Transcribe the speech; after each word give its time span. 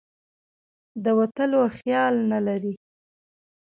د 1.03 1.05
وتلو 1.19 1.61
خیال 1.77 2.15
نه 2.31 2.39
لري. 2.47 2.73